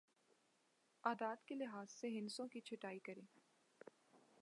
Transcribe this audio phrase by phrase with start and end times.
[1.03, 3.25] اعداد کے لحاظ سے ہندسوں کی چھٹائی کریں